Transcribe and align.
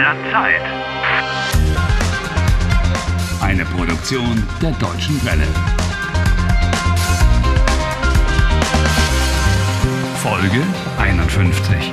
der 0.00 0.16
Zeit. 0.32 0.62
Eine 3.42 3.64
Produktion 3.66 4.34
der 4.62 4.72
Deutschen 4.84 5.16
Welle. 5.26 5.46
Folge 10.22 10.62
51. 10.98 11.92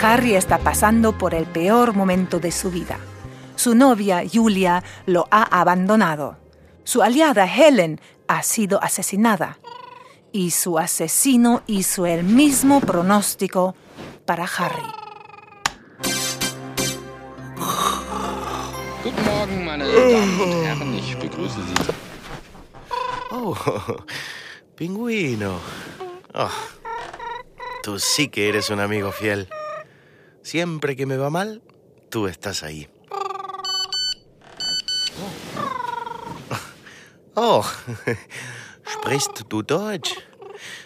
Harry 0.00 0.34
está 0.34 0.58
pasando 0.58 1.18
por 1.18 1.34
el 1.34 1.44
peor 1.44 1.94
momento 1.94 2.40
de 2.40 2.50
su 2.50 2.70
vida. 2.70 2.98
Su 3.54 3.74
novia, 3.74 4.22
Julia, 4.24 4.82
lo 5.04 5.26
ha 5.30 5.42
abandonado. 5.42 6.38
Su 6.84 7.02
aliada, 7.02 7.44
Helen, 7.44 8.00
ha 8.26 8.42
sido 8.42 8.82
asesinada. 8.82 9.58
Y 10.32 10.50
su 10.50 10.78
asesino 10.78 11.62
hizo 11.66 12.06
el 12.06 12.24
mismo 12.24 12.80
pronóstico 12.80 13.74
para 14.24 14.44
Harry. 14.44 15.03
Guten 19.24 19.36
Morgen, 19.36 19.64
meine 19.64 19.84
Damen 19.84 20.40
und 20.40 20.64
Herren. 20.64 20.94
Ich 20.98 21.16
begrüße 21.16 21.62
Sie. 21.62 21.74
Oh, 23.30 23.56
pingüino. 24.76 25.60
Oh, 26.34 26.50
tú 27.82 27.98
sí 27.98 28.28
que 28.28 28.50
eres 28.50 28.68
un 28.68 28.80
amigo 28.80 29.12
fiel. 29.12 29.48
Siempre 30.42 30.94
que 30.94 31.06
me 31.06 31.16
va 31.16 31.30
mal, 31.30 31.62
tú 32.10 32.26
estás 32.26 32.62
ahí. 32.62 32.88
Oh, 37.34 37.64
sprichst 38.86 39.40
du 39.48 39.62
Deutsch? 39.62 40.18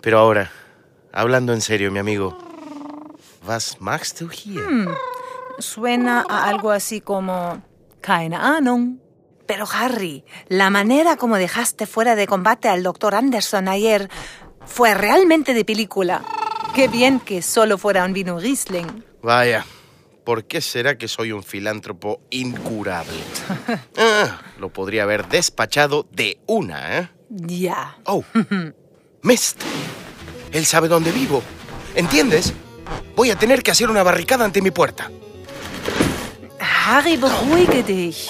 Pero 0.00 0.20
ahora, 0.20 0.52
hablando 1.12 1.52
en 1.52 1.60
serio, 1.60 1.90
mi 1.90 1.98
amigo, 1.98 2.38
was 3.44 3.80
machst 3.80 4.20
du 4.20 4.28
hier? 4.28 4.88
Suena 5.58 6.24
a 6.28 6.48
algo 6.48 6.70
así 6.70 7.00
como... 7.00 7.60
Keine 8.00 8.36
Ahnung. 8.36 8.98
Pero 9.46 9.66
Harry, 9.72 10.24
la 10.48 10.70
manera 10.70 11.16
como 11.16 11.36
dejaste 11.36 11.86
fuera 11.86 12.14
de 12.14 12.26
combate 12.26 12.68
al 12.68 12.82
doctor 12.82 13.14
Anderson 13.14 13.66
ayer 13.68 14.08
fue 14.64 14.94
realmente 14.94 15.54
de 15.54 15.64
película. 15.64 16.22
Qué 16.74 16.86
bien 16.86 17.18
que 17.18 17.42
solo 17.42 17.76
fuera 17.76 18.04
un 18.04 18.12
vino 18.12 18.38
Riesling. 18.38 19.04
Vaya, 19.22 19.66
¿por 20.24 20.44
qué 20.44 20.60
será 20.60 20.96
que 20.96 21.08
soy 21.08 21.32
un 21.32 21.42
filántropo 21.42 22.20
incurable? 22.30 23.18
Ah, 23.98 24.40
lo 24.58 24.72
podría 24.72 25.02
haber 25.02 25.28
despachado 25.28 26.06
de 26.12 26.40
una, 26.46 26.98
¿eh? 26.98 27.10
Ya. 27.28 27.98
Oh, 28.04 28.24
Mist. 29.22 29.62
Él 30.52 30.64
sabe 30.64 30.88
dónde 30.88 31.12
vivo. 31.12 31.42
¿Entiendes? 31.94 32.54
Voy 33.16 33.30
a 33.30 33.36
tener 33.36 33.62
que 33.62 33.70
hacer 33.70 33.90
una 33.90 34.02
barricada 34.02 34.44
ante 34.44 34.62
mi 34.62 34.70
puerta. 34.70 35.10
Harry, 36.90 37.16
beruhige 37.16 37.84
dich. 37.84 38.28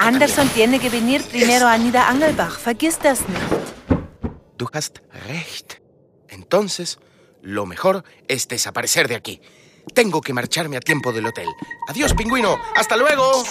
Anderson 0.00 0.48
tiene 0.48 0.80
que 0.80 0.90
venir 0.90 1.22
primero 1.22 1.68
a 1.68 1.78
Nida 1.78 2.08
Angelbach. 2.08 2.58
Vergiss 2.58 2.98
das 2.98 3.20
nicht. 3.28 3.40
Du 4.56 4.68
hast 4.72 5.02
recht. 5.28 5.80
Entonces, 6.26 6.98
lo 7.42 7.64
mejor 7.64 8.02
es 8.26 8.48
desaparecer 8.48 9.06
de 9.06 9.14
aquí. 9.14 9.40
Tengo 9.94 10.20
que 10.20 10.32
marcharme 10.32 10.78
a 10.78 10.80
tiempo 10.80 11.12
del 11.12 11.26
hotel. 11.26 11.46
Adiós, 11.88 12.12
pingüino. 12.12 12.58
Hasta 12.74 12.96
luego. 12.96 13.44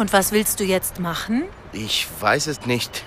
Und 0.00 0.14
was 0.14 0.32
willst 0.32 0.58
du 0.60 0.64
jetzt 0.64 0.98
machen? 0.98 1.44
Ich 1.74 2.08
weiß 2.20 2.46
es 2.46 2.64
nicht. 2.64 3.04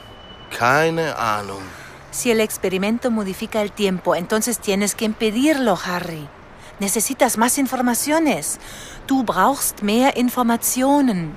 Keine 0.51 1.17
Ahnung. 1.17 1.63
Si 2.11 2.29
el 2.29 2.39
experimento 2.39 3.09
modifica 3.09 3.63
el 3.63 3.71
tiempo, 3.71 4.13
entonces 4.13 4.59
tienes 4.59 4.93
que 4.93 5.05
impedirlo, 5.05 5.75
Harry. 5.85 6.27
Necesitas 6.79 7.39
más 7.39 7.57
informaciones. 7.57 8.59
Du 9.07 9.23
brauchst 9.23 9.81
mehr 9.81 10.15
Informationen. 10.17 11.33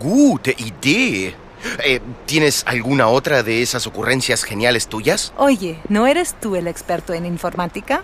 Gute 0.00 0.56
Idee. 0.58 1.36
Eh, 1.84 2.00
¿Tienes 2.26 2.64
alguna 2.66 3.06
otra 3.06 3.44
de 3.44 3.62
esas 3.62 3.86
ocurrencias 3.86 4.42
geniales 4.42 4.88
tuyas? 4.88 5.32
Oye, 5.36 5.78
¿no 5.88 6.08
eres 6.08 6.34
tú 6.40 6.56
el 6.56 6.66
experto 6.66 7.12
en 7.12 7.26
informática? 7.26 8.02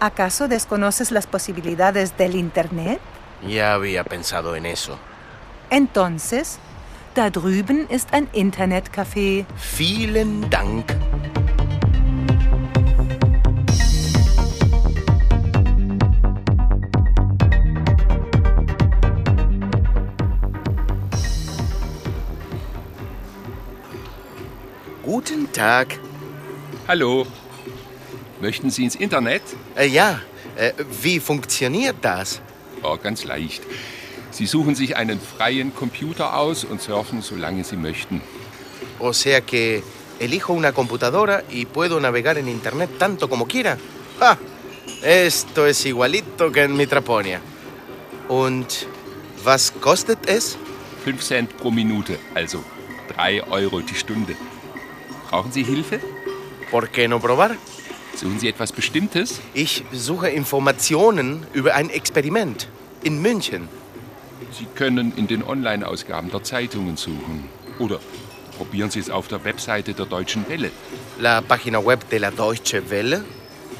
¿Acaso 0.00 0.48
desconoces 0.48 1.10
las 1.10 1.26
posibilidades 1.26 2.14
del 2.18 2.36
Internet? 2.36 3.00
Ya 3.48 3.72
había 3.72 4.04
pensado 4.04 4.54
en 4.54 4.66
eso. 4.66 4.98
Entonces, 5.76 6.60
da 7.14 7.30
drüben 7.30 7.88
ist 7.88 8.12
ein 8.12 8.28
Internetcafé. 8.32 9.44
Vielen 9.56 10.48
Dank. 10.48 10.84
Guten 25.02 25.50
Tag. 25.52 25.98
Hallo. 26.86 27.26
Möchten 28.40 28.70
Sie 28.70 28.84
ins 28.84 28.94
Internet? 28.94 29.42
Äh, 29.74 29.88
ja, 29.88 30.20
äh, 30.54 30.72
wie 31.02 31.18
funktioniert 31.18 31.96
das? 32.00 32.40
Oh, 32.84 32.96
ganz 32.96 33.24
leicht. 33.24 33.64
Sie 34.34 34.46
suchen 34.46 34.74
sich 34.74 34.96
einen 34.96 35.20
freien 35.20 35.72
Computer 35.76 36.36
aus 36.36 36.64
und 36.64 36.82
surfen, 36.82 37.22
solange 37.22 37.62
Sie 37.62 37.76
möchten. 37.76 38.20
O 38.98 39.12
sea 39.12 39.40
que 39.40 39.84
elijo 40.18 40.52
una 40.52 40.72
computadora 40.72 41.44
y 41.48 41.66
puedo 41.66 42.00
navegar 42.00 42.36
en 42.36 42.48
Internet 42.48 42.90
tanto 42.98 43.28
como 43.28 43.46
quiera. 43.46 43.78
¡Ah! 44.20 44.36
Esto 45.04 45.66
es 45.66 45.86
igualito 45.86 46.50
que 46.50 46.64
en 46.64 46.76
mi 46.76 46.88
Traponia. 46.88 47.40
Und 48.28 48.66
was 49.44 49.72
kostet 49.80 50.28
es? 50.28 50.58
5 51.04 51.22
Cent 51.22 51.56
pro 51.56 51.70
Minute, 51.70 52.18
also 52.34 52.64
3 53.14 53.44
Euro 53.50 53.82
die 53.82 53.94
Stunde. 53.94 54.34
Brauchen 55.30 55.52
Sie 55.52 55.62
Hilfe? 55.62 56.00
¿Por 56.72 56.88
qué 56.88 57.06
no 57.06 57.20
probar? 57.20 57.56
Suchen 58.16 58.40
Sie 58.40 58.48
etwas 58.48 58.72
Bestimmtes? 58.72 59.40
Ich 59.54 59.84
suche 59.92 60.28
Informationen 60.30 61.46
über 61.52 61.76
ein 61.76 61.88
Experiment 61.88 62.66
in 63.04 63.22
München. 63.22 63.68
Sie 64.56 64.66
können 64.66 65.12
in 65.16 65.26
den 65.26 65.42
Online-Ausgaben 65.42 66.30
der 66.30 66.44
Zeitungen 66.44 66.96
suchen. 66.96 67.48
Oder 67.80 67.98
probieren 68.56 68.88
Sie 68.88 69.00
es 69.00 69.10
auf 69.10 69.26
der 69.26 69.44
Webseite 69.44 69.94
der 69.94 70.06
Deutschen 70.06 70.48
Welle. 70.48 70.70
La 71.18 71.40
página 71.40 71.84
web 71.84 72.08
de 72.08 72.18
la 72.20 72.30
Deutsche 72.30 72.88
Welle. 72.88 73.24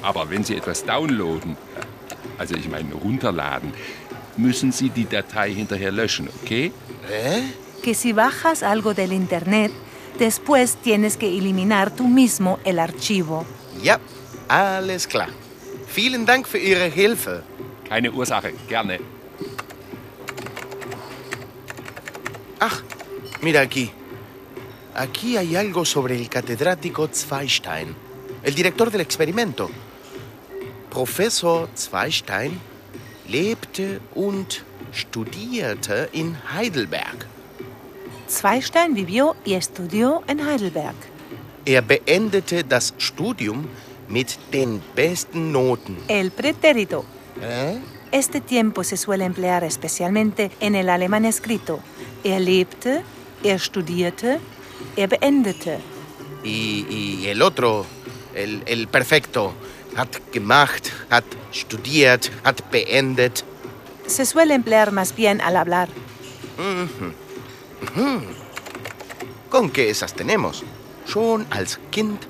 Aber 0.03 0.29
wenn 0.31 0.43
Sie 0.43 0.57
etwas 0.57 0.85
downloaden, 0.85 1.57
also 2.39 2.57
ich 2.57 2.69
meine 2.69 2.93
runterladen, 2.95 3.73
müssen 4.37 4.73
Sie 4.73 4.91
die 4.91 5.09
Datei 5.09 5.55
hinterher 5.55 5.93
löschen, 5.93 6.29
okay? 6.43 6.73
¿Eh? 7.09 7.43
Que 7.83 7.95
si 7.95 8.13
bajas 8.13 8.65
algo 8.65 8.95
del 8.95 9.13
Internet, 9.13 9.71
después 10.19 10.77
tienes 10.83 11.17
que 11.17 11.29
eliminar 11.29 11.95
tú 11.95 12.09
mismo 12.09 12.59
el 12.65 12.81
archivo. 12.81 13.47
Ja, 13.81 14.01
alles 14.49 15.07
klar. 15.07 15.29
Vielen 15.87 16.27
Dank 16.27 16.49
für 16.49 16.59
Ihre 16.59 16.91
Hilfe. 16.91 17.45
Keine 17.89 18.11
Ursache, 18.11 18.53
gerne. 18.69 18.99
Ah, 22.61 22.79
mira 23.43 23.61
aquí. 23.61 23.91
Aquí 24.95 25.37
hay 25.37 25.57
algo 25.57 25.85
sobre 25.85 26.15
el 26.15 26.29
catedrático 26.29 27.09
Zweistein, 27.09 27.95
el 28.43 28.55
director 28.55 28.91
del 28.91 29.01
experimento. 29.01 29.69
Professor 30.91 31.69
Zweistein 31.77 32.61
lebte 33.29 34.01
und 34.15 34.63
studierte 34.93 36.09
in 36.13 36.37
Heidelberg. 36.53 37.27
Zweistein 38.29 38.95
vivió 38.95 39.35
y 39.45 39.55
estudió 39.55 40.23
en 40.29 40.39
Heidelberg. 40.39 40.95
Er 41.67 41.83
beendete 41.83 42.63
das 42.63 42.95
Studium 42.99 43.69
mit 44.09 44.39
den 44.53 44.81
besten 44.95 45.51
Noten. 45.51 45.97
El 46.09 46.31
pretérito. 46.31 47.05
¿Eh? 47.41 47.79
Este 48.15 48.41
tiempo 48.41 48.85
se 48.85 48.97
suele 48.97 49.25
emplear 49.25 49.65
especialmente 49.65 50.53
en 50.61 50.77
el 50.77 50.89
alemán 50.89 51.25
escrito. 51.25 51.81
Er 52.23 52.41
lebte, 52.41 53.03
er 53.43 53.59
studierte, 53.59 54.39
er 54.97 55.09
beendete. 55.09 55.81
Y, 56.45 56.87
y 56.89 57.27
el 57.27 57.43
otro, 57.43 57.85
el, 58.37 58.63
el 58.67 58.87
perfecto, 58.87 59.53
hat 59.97 60.21
gemacht, 60.33 60.91
hat 61.11 61.25
studiert, 61.53 62.31
hat 62.45 62.63
beendet. 62.71 63.45
Se 64.07 64.25
suele 64.25 64.55
emplear 64.55 64.93
más 64.93 65.13
bien 65.17 65.41
al 65.41 65.57
hablar. 65.57 65.89
¿Con 69.51 69.71
qué 69.71 69.91
esas 69.91 70.15
tenemos? 70.15 70.63
Schon 71.09 71.47
als 71.51 71.81
Kind 71.91 72.21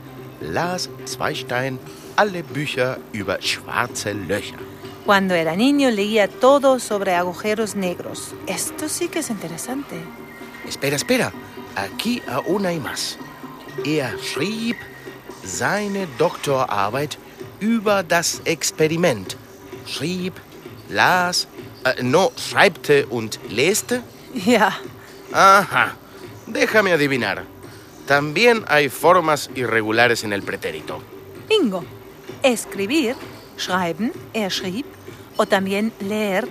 las 0.41 0.89
Zweistein 1.05 1.79
alle 2.17 2.43
Bücher 2.43 2.97
über 3.13 3.39
schwarze 3.43 4.15
Löcher. 4.15 4.74
Cuando 5.05 5.35
era 5.35 5.55
niño 5.55 5.91
leía 5.91 6.29
todo 6.29 6.79
sobre 6.79 7.15
agujeros 7.15 7.75
negros. 7.77 8.35
Esto 8.47 8.89
sí 8.89 9.09
que 9.09 9.19
es 9.19 9.31
interesante. 9.31 9.97
Espera, 10.67 10.97
espera. 10.97 11.33
Aquí 11.77 12.23
aún 12.27 12.65
hay 12.65 12.79
más. 12.79 13.19
Er 13.85 14.17
schrieb 14.23 14.77
seine 15.45 16.07
Doktorarbeit 16.19 17.19
über 17.61 18.03
das 18.03 18.41
Experiment. 18.47 19.37
Schrieb, 19.87 20.33
las, 20.89 21.49
äh, 21.85 22.03
no, 22.03 22.31
schreibte 22.39 23.07
und 23.11 23.39
leste. 23.51 24.03
Ja, 24.47 24.79
Ajá. 25.33 25.97
Déjame 26.47 26.93
adivinar. 26.93 27.45
También 28.07 28.65
hay 28.69 28.89
formas 28.89 29.51
irregulares 29.55 30.25
en 30.25 30.33
el 30.33 30.43
pretérito. 30.43 31.03
bingo. 31.49 31.85
Escribir, 32.43 33.17
schreiben, 33.59 34.13
er 34.33 34.51
schrieb. 34.51 34.87
O 35.37 35.47
también 35.47 35.93
leer, 36.01 36.49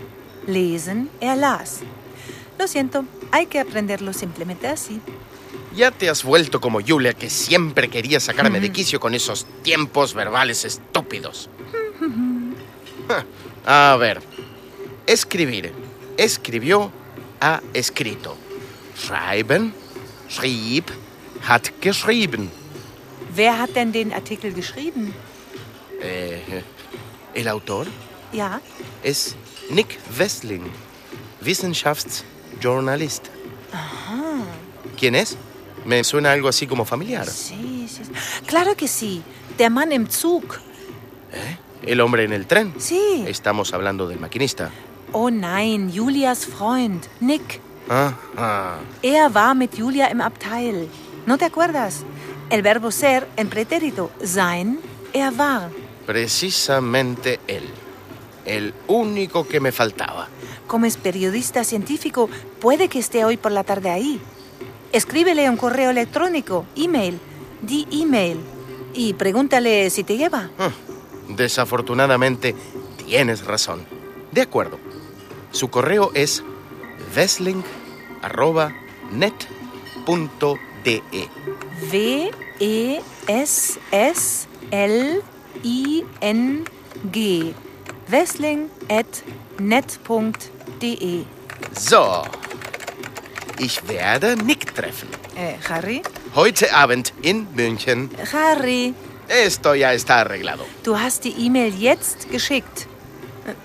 lesen, 0.47 1.09
er 1.21 1.37
las. 1.37 1.81
Lo 2.59 2.67
siento, 2.67 3.05
hay 3.31 3.45
que 3.47 3.59
aprenderlo 3.59 4.13
simplemente 4.13 4.67
así. 4.67 4.99
Ya 5.75 5.91
te 5.91 6.09
has 6.09 6.23
vuelto 6.23 6.61
como 6.61 6.81
Julia, 6.81 7.13
que 7.13 7.29
siempre 7.29 7.89
quería 7.89 8.19
sacarme 8.19 8.59
de 8.59 8.71
quicio 8.71 8.99
con 8.99 9.15
esos 9.15 9.45
tiempos 9.63 10.13
verbales 10.13 10.65
estúpidos. 10.65 11.49
A 13.65 13.95
ver. 13.99 14.21
Escribir. 15.07 15.73
Escribió, 16.15 16.91
ha 17.41 17.61
escrito. 17.73 18.37
Schreiben, 18.95 19.73
schrieb, 20.29 20.85
hat 21.47 21.71
geschrieben. 21.81 22.51
Wer 23.35 23.59
hat 23.59 23.73
denn 23.73 23.91
den 23.91 24.13
Artikel 24.13 24.53
geschrieben? 24.53 25.11
Eh, 26.01 26.61
el 27.33 27.47
autor 27.47 27.87
Ja, 28.33 28.61
es 29.03 29.35
Nick 29.69 29.99
Westling, 30.17 30.63
Wissenschaftsjournalist. 31.41 33.27
¿Quién 34.99 35.15
es? 35.15 35.37
Me 35.85 36.03
suena 36.03 36.31
algo 36.31 36.47
así 36.47 36.65
como 36.65 36.85
familiar. 36.85 37.27
sí, 37.27 37.87
sí. 37.89 38.01
Claro 38.45 38.75
que 38.75 38.87
sí. 38.87 39.21
Der 39.57 39.69
Mann 39.69 39.91
im 39.91 40.07
Zug. 40.07 40.43
El 41.83 41.99
hombre 41.99 42.23
en 42.23 42.33
el 42.33 42.47
tren. 42.47 42.73
Sí. 42.77 43.25
Estamos 43.27 43.73
hablando 43.73 44.07
del 44.07 44.19
maquinista. 44.19 44.71
Oh 45.11 45.29
nein, 45.29 45.91
Julias 45.93 46.45
Freund, 46.45 47.05
Nick. 47.19 47.59
Ah, 47.89 48.13
ah. 48.37 48.77
Er 49.03 49.33
war 49.33 49.53
mit 49.53 49.75
Julia 49.77 50.09
im 50.09 50.21
Abteil. 50.21 50.87
¿No 51.25 51.37
te 51.37 51.45
acuerdas? 51.45 52.03
El 52.49 52.61
verbo 52.61 52.91
ser 52.91 53.27
en 53.35 53.49
pretérito, 53.49 54.09
sein, 54.23 54.79
er 55.13 55.37
war. 55.37 55.69
Precisamente 56.05 57.39
él. 57.47 57.63
El 58.45 58.73
único 58.87 59.47
que 59.47 59.59
me 59.59 59.71
faltaba. 59.71 60.27
Como 60.67 60.85
es 60.85 60.97
periodista 60.97 61.63
científico, 61.63 62.29
puede 62.59 62.89
que 62.89 62.99
esté 62.99 63.25
hoy 63.25 63.37
por 63.37 63.51
la 63.51 63.63
tarde 63.63 63.89
ahí. 63.89 64.19
Escríbele 64.91 65.49
un 65.49 65.57
correo 65.57 65.89
electrónico, 65.89 66.65
email, 66.75 67.19
di 67.61 67.87
email, 67.91 68.39
y 68.93 69.13
pregúntale 69.13 69.89
si 69.89 70.03
te 70.03 70.17
lleva. 70.17 70.49
Ah, 70.59 70.71
Desafortunadamente, 71.29 72.53
tienes 73.05 73.45
razón. 73.45 73.85
De 74.31 74.41
acuerdo. 74.41 74.77
Su 75.51 75.69
correo 75.69 76.11
es 76.13 76.43
wesling.net.de. 77.15 77.63
W-E-S-S-L-I-N-G. 86.23 87.53
Wessling 88.13 88.69
at 88.89 89.23
net.de. 89.59 91.25
So. 91.75 92.21
Ich 93.57 93.87
werde 93.87 94.35
Nick 94.35 94.75
treffen. 94.75 95.09
Äh, 95.35 95.55
Harry? 95.67 96.03
Heute 96.35 96.71
Abend 96.75 97.11
in 97.23 97.47
München. 97.55 98.11
Harry, 98.31 98.93
Esto 99.27 99.73
ya 99.73 99.93
está 99.93 100.21
arreglado. 100.21 100.63
du 100.83 100.95
hast 100.95 101.23
die 101.23 101.33
E-Mail 101.45 101.73
jetzt 101.79 102.29
geschickt. 102.29 102.87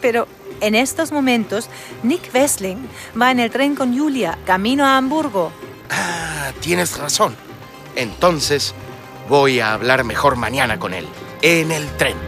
Pero 0.01 0.27
en 0.63 0.75
estos 0.75 1.13
momentos, 1.13 1.69
Nick 2.03 2.33
Wessling 2.33 2.89
va 3.21 3.31
en 3.31 3.41
el 3.41 3.51
tren 3.51 3.75
con 3.75 3.95
Julia, 3.95 4.39
camino 4.47 4.87
a 4.87 4.97
Hamburgo. 4.97 5.53
Ah, 5.91 6.53
tienes 6.61 6.97
razón. 6.97 7.37
Entonces, 7.97 8.75
voy 9.29 9.61
a 9.61 9.75
hablar 9.75 10.05
mejor 10.05 10.37
mañana 10.37 10.79
con 10.79 10.95
él. 10.95 11.07
En 11.43 11.71
el 11.71 11.87
tren. 11.99 12.28